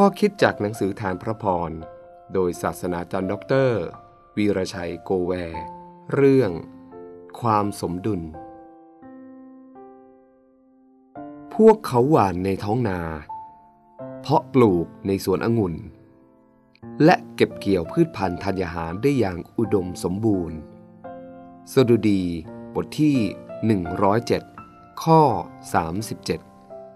[0.00, 1.70] ข้อคิดจากหนังสือฐานพระพร
[2.32, 3.82] โดยศาสนาจารย์ด็อกเตอร์
[4.36, 5.32] วีรชัยโกแว
[6.14, 6.50] เรื่อง
[7.40, 8.22] ความสมดุล
[11.54, 13.00] พวกเขาหวานในท้องนา
[14.20, 15.74] เพาะปลูกในสวนองุ่น
[17.04, 20.56] และเก็บเกี่ยวพืชพันธุ์ธัญญาหารได้อย่างอุดมสมบูรณ์
[21.72, 22.22] สดุดี
[22.74, 23.16] บทที่
[24.28, 25.20] 107 ข้อ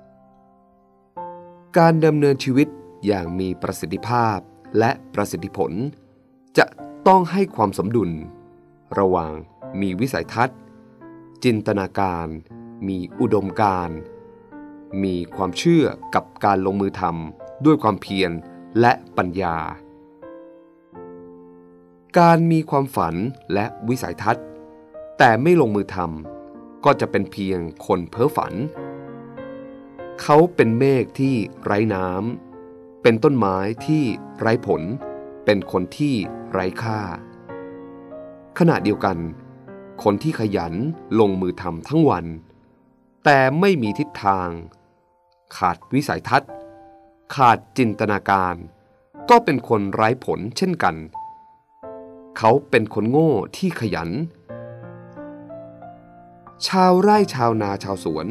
[0.00, 2.68] 37 การดำเนินชีวิต
[3.06, 4.38] อย่างมีประสิทธิภาพ
[4.78, 5.72] และประสิทธิผล
[6.58, 6.66] จะ
[7.08, 8.10] ต้องให้ความสมดุล
[8.98, 9.34] ระหว่าง
[9.80, 10.58] มีวิสัยทัศน์
[11.44, 12.26] จินตนาการ
[12.88, 13.90] มีอุดมการ
[15.02, 18.30] มีความเชื่อกับการลงมือทำด้วยความเพียร
[18.80, 19.56] และปัญญา
[22.18, 23.14] การมีความฝัน
[23.54, 24.44] และวิสัยทัศน์
[25.18, 28.54] แต่ไม่ลงมือทำก็จะเป็นเพียงคนเพ้อฝัน
[30.22, 32.49] เขาเป็นเมฆที่ไร้น้ำ
[33.02, 33.56] เป็นต้นไม้
[33.86, 34.02] ที่
[34.40, 34.82] ไร้ผล
[35.44, 36.14] เป็นคนที่
[36.52, 37.00] ไร้ค่า
[38.58, 39.18] ขณะเดียวกัน
[40.02, 40.74] คนที่ขยัน
[41.20, 42.26] ลงมือทำทั้งวัน
[43.24, 44.48] แต่ไม่มีทิศทาง
[45.56, 46.50] ขาดวิสัยทัศน์
[47.34, 48.54] ขาดจินตนาการ
[49.30, 50.96] ก็เป็นคนไร้ผลเช่นกัน
[52.38, 54.10] เขาเป็นคนโง่ที่ขยัน
[56.66, 58.26] ชาวไร่ชาวนาชาวสวน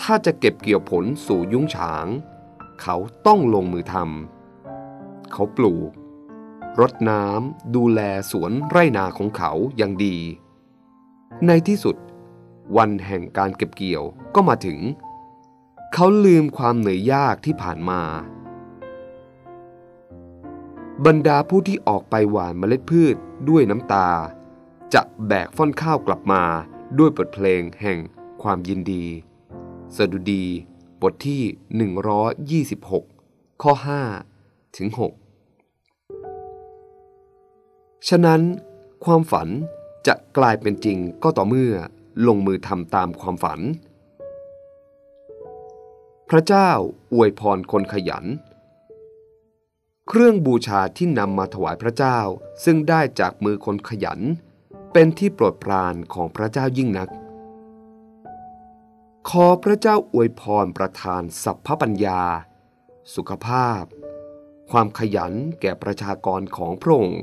[0.00, 2.06] ถ้าจะเก็บเกี่ยวผลสู่ยุ้งฉาง
[2.82, 5.90] เขาต้องลงมือทำเขาปลูก
[6.80, 8.00] รดน้ำดูแล
[8.30, 10.16] สวนไร่นาของเขาอย่างดี
[11.46, 11.96] ในที่สุด
[12.76, 14.78] วันแห่งการเก็บเกี่ยวก็มาถึง
[15.94, 18.02] เขาลืมความเหนื่อยยากที่ผ่านมา
[21.06, 23.16] บรรดาผู้ที่ออกไปหว่านเมล็ดพืช
[23.48, 24.08] ด้วยน้ำตา
[24.94, 26.44] จะแบกฟ่อนข้าวกลับมา
[26.98, 27.98] ด้วยบทเพลงแห่ง
[28.42, 29.04] ความยินดี
[29.96, 30.44] สดุดี
[31.02, 31.42] บทที่
[32.88, 33.72] 126 ข้อ
[34.26, 34.98] 5 ถึง 6
[38.08, 38.40] ฉะนั้น
[39.04, 39.48] ความฝัน
[40.06, 41.74] จะกลายเป็นจริงก็ต่อเมื่อ
[42.26, 43.60] ลงมือทำตามความฝัน
[46.30, 46.70] พระเจ้า
[47.12, 48.24] อวยพรคนขยัน
[50.08, 52.18] เครื่องบูชาที่นำมาถวายพระเจ้า
[52.64, 54.20] ซึ่งได้จากมือคนขยัน
[54.92, 57.08] เป็นที่โปรดปรานของพระเจ้ายิ่งนัก
[59.34, 62.22] ขอพระเจ้าอวยพรประทานสัพพปัญญา
[63.14, 63.82] สุขภาพ
[64.70, 67.22] ความขยันแก่ประชากรของพระองค์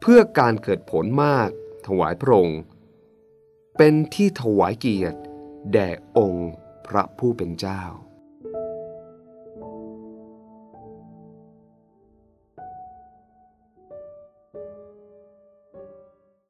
[0.00, 1.48] เพื่อการเกิดผลมาก
[1.86, 2.60] ถวายพระองค์
[3.76, 5.20] เป็นที่ถวายเกียรติ
[5.72, 6.50] แด่องค์
[6.86, 7.82] พระผู้เป็นเจ้า